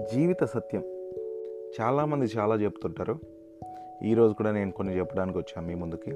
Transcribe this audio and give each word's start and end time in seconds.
జీవిత 0.00 0.44
సత్యం. 0.44 0.82
చాలామంది 1.80 2.26
చాలా 2.38 2.54
చెప్తుంటారు. 2.54 3.18
ఈరోజు 4.04 4.34
కూడా 4.34 4.50
నేను 4.50 4.72
కొన్ని 4.72 4.98
చెప్పడానికి 4.98 5.38
వచ్చాను 5.38 5.68
మీ 5.68 5.74
ముందుకి. 5.74 6.10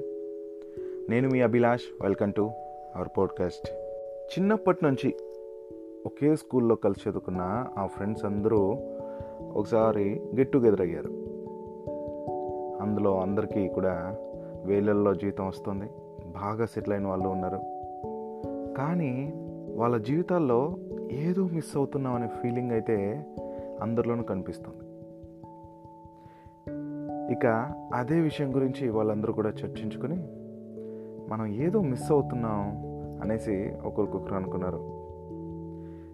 నేను 1.09 1.29
మీ 1.29 1.41
Abhilash 1.41 2.03
welcome 2.03 2.33
to 2.33 2.51
our 2.95 3.07
podcast. 3.17 3.69
చిన్నప్పటి 4.07 4.79
నుంచి 4.83 5.15
ఒకే 6.05 6.35
స్కూల్లో 6.35 6.75
కలిసి 6.75 7.09
చదువుకున్న 7.09 7.67
ఆ 7.77 7.85
ఫ్రెండ్స్ 7.85 8.25
అందరూ 8.25 8.77
ఒకసారి 9.53 10.21
గెట్ 10.37 10.51
టుగెదర్ 10.51 10.81
అయ్యారు. 10.81 11.09
అందులో 12.81 13.21
అందరికీ 13.21 13.67
కూడా 13.67 14.15
వేలల్లో 14.65 15.13
జీతం 15.13 15.47
వస్తుంది. 15.47 15.85
బాగా 16.25 16.65
సెటిల్ 16.65 16.93
అయిన 16.93 17.07
వాళ్ళు 17.07 17.27
ఉన్నారు. 17.27 17.59
కానీ 18.77 19.33
వాళ్ళ 19.75 19.97
జీవితాల్లో 19.97 20.77
ఏదో 21.11 21.47
మిస్ 21.47 21.77
అవుతున్నాం 21.77 22.15
అనే 22.15 22.27
ఫీలింగ్ 22.27 22.71
అయితే 22.71 23.25
అందరిలోనూ 23.81 24.23
కనిపిస్తుంది. 24.23 24.95
ఇక 27.33 27.71
అదే 27.93 28.19
విషయం 28.19 28.55
గురించి 28.55 28.89
వాళ్ళందరూ 28.89 29.33
కూడా 29.33 29.49
చర్చించుకొని 29.49 30.15
మనం 31.29 31.45
ఏదో 31.45 31.81
మిస్ 31.81 32.11
అవుతున్నాం 32.11 32.85
అనేసి 33.21 33.73
ఒకరికొకరు 33.85 34.35
అనుకున్నారు. 34.35 35.05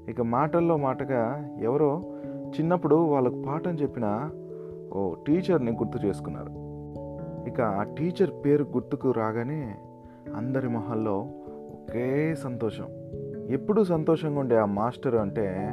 ఇక 0.09 0.21
మాటల్లో 0.21 0.77
మాటగా 0.77 1.49
ఎవరో 1.61 2.03
చిన్నప్పుడు 2.59 2.95
వాళ్ళకు 2.95 3.43
పాఠం 3.47 3.71
చెప్పిన 3.71 4.29
ఓ 4.93 5.13
టీచర్ని 5.27 5.71
గుర్తు 5.71 6.07
చేసుకున్నారు. 6.07 6.71
ఇక 7.49 7.61
ఆ 7.61 7.83
టీచర్ 7.83 8.45
పేరు 8.45 8.63
గుర్తుకు 8.63 9.11
రాగానే 9.11 9.75
అందరి 10.35 10.69
మొహల్లో 10.69 11.19
ఒకే 11.49 12.35
సంతోషం. 12.35 12.87
ఎప్పుడూ 13.49 13.83
సంతోషంగా 13.83 14.39
ఉండే 14.39 14.57
ఆ 14.57 14.65
మాస్టర్ 14.65 15.15
అంటే 15.15 15.71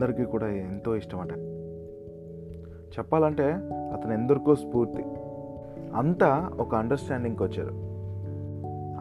అందరికీ 0.00 0.24
కూడా 0.24 0.48
ఎంతో 0.48 0.96
ఇష్టమట. 0.96 1.32
చెప్పాలంటే 2.98 3.52
అతను 3.92 4.12
ఎందరికో 4.12 4.54
స్ఫూర్తి. 4.54 5.04
అంతా 5.96 6.50
ఒక 6.60 6.74
అండర్స్టాండింగ్కి 6.74 7.42
వచ్చారు. 7.42 7.72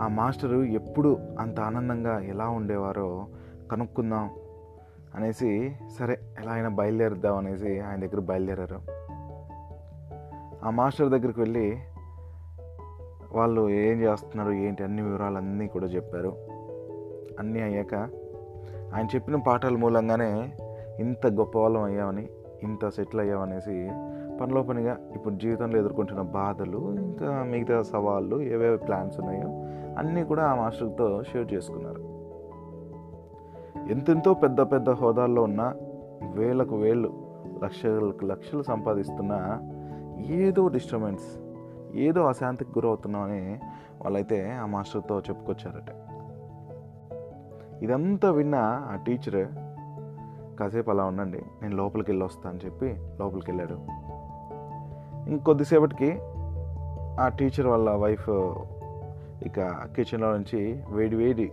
ఆ 0.03 0.07
మాస్టరు 0.07 0.63
ఎప్పుడు 0.63 1.17
అంత 1.39 1.59
ఆనందంగా 1.59 2.19
ఎలా 2.19 2.49
ఉండేవారో 2.49 3.27
కనుక్కుందాం 3.71 4.29
అనేసి 5.15 5.75
సరే 5.99 6.19
ఎలా 6.41 6.51
అయినా 6.51 6.69
బయలుదేరుద్దాం 6.69 7.37
అనేసి 7.37 7.79
ఆయన 7.79 7.99
దగ్గర 7.99 8.19
బయలుదేరారు. 8.19 8.79
ఆ 10.63 10.69
మాస్టర్ 10.69 11.09
దగ్గరికి 11.09 11.39
వెళ్ళి 11.39 11.77
వాళ్ళు 13.31 13.69
ఏం 13.69 14.01
చేస్తున్నారు 14.01 14.51
ఏంటి 14.51 14.83
అన్ని 14.83 15.01
వివరాలన్నీ 15.01 15.67
కూడా 15.67 15.85
చెప్పారు. 15.85 16.33
అన్నీ 17.39 17.61
అయ్యాక 17.61 17.95
ఆయన 18.95 19.05
చెప్పిన 19.15 19.35
పాఠాల 19.35 19.75
మూలంగానే 19.75 20.51
ఇంత 20.99 21.27
గొప్ప 21.27 21.57
వాళ్ళం 21.57 21.81
అయ్యామని 21.81 22.27
ఇంత 22.63 22.89
సెటిల్ 22.89 23.21
అయ్యామనేసి 23.21 23.89
పనిలో 24.41 24.63
పనిగా 24.63 24.97
ఇప్పుడు 25.15 25.35
జీవితంలో 25.35 25.79
ఎదుర్కొంటున్న 25.79 26.21
బాధలు 26.21 26.95
ఇంకా 26.95 27.43
మిగతా 27.43 27.81
సవాళ్ళు 27.81 28.41
ఏవేవి 28.41 28.77
ప్లాన్స్ 28.77 29.19
ఉన్నాయో 29.19 29.47
అన్నీ 29.99 30.23
కూడా 30.23 30.43
ఆ 30.45 30.55
మాస్టర్తో 30.55 31.23
షేర్ 31.23 31.53
చేసుకున్నారు. 31.53 32.19
ఎంతెంతో 33.91 34.33
పెద్ద 34.33 34.61
పెద్ద 34.61 34.89
హోదాల్లో 34.89 35.43
ఉన్న 35.43 35.73
వేలకు 36.33 36.75
వేలు 36.75 37.13
లక్షలకు 37.63 38.25
లక్షలు 38.25 38.61
సంపాదిస్తున్న 38.61 39.33
ఏదో 40.27 40.67
డిస్టర్బెన్స్ 40.67 41.39
ఏదో 41.95 42.25
అశాంతికి 42.25 42.71
గురవుతున్నామని 42.71 43.59
వాళ్ళైతే 44.01 44.51
ఆ 44.51 44.65
మాస్టర్తో 44.65 45.19
చెప్పుకొచ్చారట. 45.19 45.91
ఇదంతా 47.83 48.31
విన్న 48.31 48.55
ఆ 48.91 48.95
టీచర్ 49.07 49.68
కాసేపు 50.59 50.91
అలా 50.91 51.03
ఉండండి 51.03 51.41
నేను 51.61 51.75
లోపలికి 51.75 52.11
వెళ్ళి 52.11 52.25
వస్తా 52.25 52.49
అని 52.49 52.59
చెప్పి 52.65 52.97
లోపలికి 53.19 53.51
వెళ్ళాడు 53.51 53.77
ఇంకొద్దిసేపటికి 55.29 56.19
ఆ 57.21 57.27
టీచర్ 57.27 57.67
వాళ్ళ 57.67 57.95
వైఫ్ 57.95 58.29
ఇక 59.45 59.59
కిచెన్లో 59.95 60.31
నుంచి 60.31 60.83
వేడి 60.91 61.15
వేడి 61.15 61.51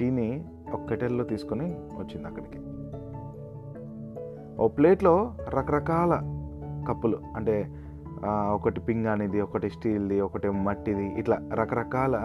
టీని 0.00 0.44
ఒక 0.72 0.88
కెటెల్లో 0.88 1.24
తీసుకొని 1.24 1.66
వచ్చింది 1.72 2.28
అక్కడికి. 2.28 2.58
ఓ 4.62 4.68
ప్లేట్లో 4.68 5.34
రకరకాల 5.48 6.12
కప్పులు 6.88 7.18
అంటే 7.36 7.68
ఒకటి 8.50 8.80
పింగానిది 8.80 9.40
ఒకటి 9.40 9.70
స్టీల్ది 9.70 10.20
ఒకటి 10.20 10.50
మట్టిది 10.50 11.06
ఇట్లా 11.18 11.38
రకరకాల 11.54 12.16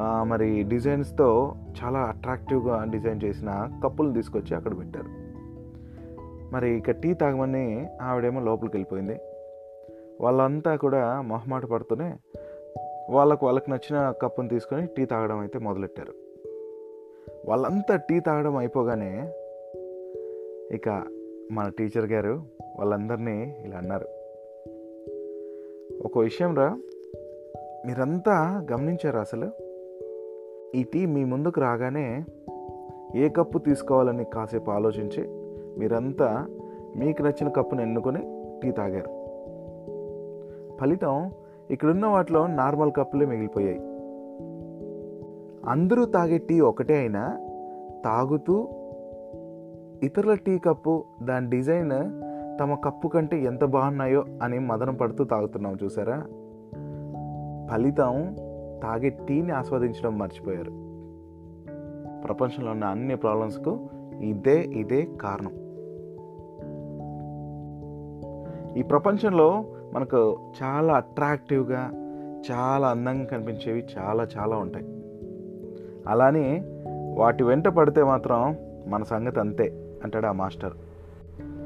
మరి 0.00 0.62
డిజైన్స్తో 0.62 1.56
చాలా 1.84 1.98
అట్రాక్టివ్గా 1.98 2.84
డిజైన్ 2.90 3.20
చేసిన 3.24 3.80
కప్పులు 3.84 4.12
తీసుకొచ్చి 4.12 4.56
అక్కడ 4.56 4.78
పెట్టారు. 4.78 5.24
మరి 6.54 6.70
ఇక 6.70 6.90
టీ 6.90 7.14
తాగమని 7.14 7.86
ఆవిడేమో 8.02 8.40
లోపలికి 8.40 8.76
వెళ్ళిపోయింది. 8.76 9.20
వాళ్ళంతా 10.20 10.76
కూడా 10.76 11.20
మొహమాట 11.20 11.64
పడుతూనే 11.64 12.16
వాళ్ళకు 13.10 13.46
వాళ్ళకి 13.46 13.70
నచ్చిన 13.70 14.14
కప్పును 14.22 14.48
తీసుకొని 14.48 14.86
టీ 14.86 15.04
తాగడం 15.04 15.38
అయితే 15.38 15.58
మొదలెట్టారు. 15.58 16.12
వాళ్ళంతా 17.48 17.96
టీ 17.96 18.20
తాగడం 18.20 18.56
అయిపోగానే 18.56 19.32
ఇక 20.74 20.88
మన 21.52 21.68
టీచర్ 21.78 22.12
గారు 22.12 22.42
వాళ్ళందరినీ 22.78 23.62
ఇలా 23.64 23.76
అన్నారు. 23.76 24.06
ఒక 26.04 26.18
విషయం 26.18 26.56
రా 26.56 26.78
మీరంతా 27.86 28.66
గమనించారు 28.72 29.18
అసలు? 29.18 29.63
ఈ 30.74 30.82
టీ 30.82 31.06
మీ 31.06 31.24
ముందుకు 31.24 31.60
రాగానే 31.60 32.24
ఏ 33.14 33.28
కప్పు 33.28 33.58
తీసుకోవాలని 33.58 34.24
కాసేపు 34.24 34.70
ఆలోచించి 34.70 35.28
మీరంతా 35.78 36.46
మీకు 36.96 37.22
నచ్చిన 37.22 37.48
కప్పును 37.48 37.80
ఎన్నుకొని 37.80 38.18
టీ 38.62 38.70
తాగారు. 38.70 39.10
ఫలితం 40.80 41.30
ఇక్కడున్న 41.70 42.06
వాటిలో 42.06 42.46
నార్మల్ 42.46 42.92
కప్పులే 42.96 43.26
మిగిలిపోయాయి. 43.26 43.78
అందరూ 45.68 46.04
తాగే 46.04 46.38
టీ 46.38 46.60
ఒకటే 46.60 46.98
అయినా 46.98 47.38
తాగుతూ 48.04 48.68
ఇతరుల 50.02 50.34
టీ 50.34 50.58
కప్పు 50.58 51.04
దాని 51.22 51.50
డిజైన్ 51.50 51.90
తమ 52.60 52.74
కప్పు 52.74 53.08
కంటే 53.08 53.40
ఎంత 53.40 53.64
బాగున్నాయో 53.64 54.24
అని 54.42 54.58
మదన 54.58 54.90
పడుతూ 54.90 55.24
తాగుతున్నాం 55.24 55.78
చూసారా? 55.84 56.16
ఫలితం 57.72 58.36
తాగే 58.82 59.08
టీని 59.28 59.50
ఆస్వాదించడం 59.50 60.18
మర్చిపోయారు. 60.18 60.70
ప్రపంచంలో 62.26 62.70
ఉన్న 62.70 62.84
అన్ని 62.84 63.16
ప్రాబ్లమ్స్కు 63.16 63.78
ఇదే 64.20 64.60
ఇదే 64.60 65.08
కారణం. 65.20 65.64
ఈ 68.76 68.82
ప్రపంచంలో 68.82 69.64
మనకు 69.92 70.38
చాలా 70.62 70.94
అట్రాక్టివ్గా 70.94 71.90
చాలా 72.52 72.88
అందంగా 72.88 73.24
కనిపించేవి 73.24 73.84
చాలా 73.98 74.26
చాలా 74.38 74.56
ఉంటాయి. 74.56 74.86
అలానే 76.08 76.64
వాటి 77.18 77.44
వెంట 77.44 77.68
పడితే 77.68 78.02
మాత్రం 78.02 78.56
మన 78.86 79.02
సంగతి 79.02 79.40
అంతే 79.40 79.96
అంటాడు 80.04 80.26
ఆ 80.26 80.32
మాస్టర్. 80.32 80.72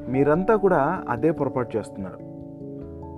మీరంతా 0.09 0.55
కూడా 0.55 1.03
అదే 1.09 1.31
పొరపాటు 1.31 1.77
చేస్తున్నారు. 1.77 2.29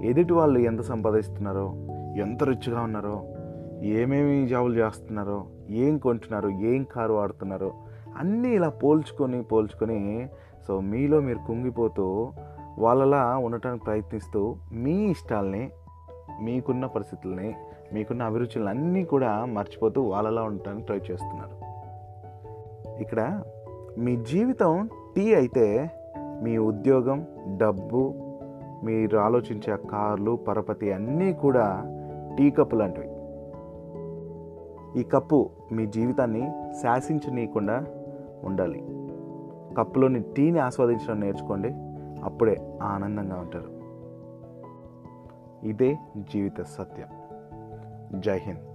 ఎదుటి 0.06 0.34
వాళ్ళు 0.34 0.60
ఎంత 0.60 0.82
సంపాదిస్తున్నారో 0.82 1.74
ఎంత 2.18 2.44
రిచ్గా 2.44 2.82
ఉన్నారో 2.82 3.24
ఏమేమి 3.82 4.48
జాబులు 4.48 4.74
చేస్తున్నారో 4.74 5.46
ఏం 5.70 5.98
కొంటున్నారో 5.98 6.50
ఏం 6.50 6.86
కారు 6.92 7.14
వాడుతున్నారో 7.14 7.74
అన్నీ 8.20 8.50
ఇలా 8.50 8.70
పోల్చుకొని 8.70 9.44
పోల్చుకొని 9.44 10.30
సో 10.68 10.80
మీలో 10.80 11.20
మీరు 11.20 11.40
కుంగిపోతూ 11.48 12.34
వాళ్ళలా 12.78 13.38
ఉండటానికి 13.38 13.84
ప్రయత్నిస్తూ 13.84 14.56
మీ 14.72 15.06
ఇష్టాలని 15.06 15.72
మీకున్న 16.42 16.86
పరిస్థితుల్ని 16.86 17.56
మీకున్న 17.94 18.24
అభిరుచులను 18.24 18.70
అన్నీ 18.70 19.06
కూడా 19.06 19.46
మర్చిపోతూ 19.46 20.02
వాళ్ళలా 20.02 20.44
ఉండటానికి 20.44 20.86
ట్రై 20.86 20.98
చేస్తున్నారు. 20.98 21.56
ఇక్కడ 23.02 23.42
మీ 23.98 24.16
జీవితం 24.16 24.90
టీ 25.16 25.34
అయితే 25.34 25.92
మీ 26.44 26.58
ఉద్యోగం 26.58 27.28
డబ్బు 27.58 28.14
మీరు 28.84 29.18
ఆలోచించే 29.18 29.78
కార్లు 29.92 30.36
పరపతి 30.36 30.92
అన్నీ 30.92 31.34
కూడా 31.34 31.66
టీ 32.38 32.50
కప్పు 32.50 32.76
లాంటివి 32.76 33.21
ఈ 34.98 35.04
కప్పు 35.04 35.50
మీ 35.72 35.86
జీవితాన్ని 35.86 36.74
శాసించనీయకుండా 36.82 37.86
ఉండాలి. 38.44 38.86
కప్పులోని 39.78 40.20
టీని 40.20 40.60
ఆస్వాదించడం 40.60 41.20
నేర్చుకోండి. 41.20 41.70
అప్పుడే 42.24 42.80
ఆనందంగా 42.84 43.36
ఉంటారు. 43.36 43.82
ఇదే 45.68 45.98
జీవిత 46.18 46.62
సత్యం. 46.62 47.08
జై 48.22 48.38
హింద్. 48.38 48.71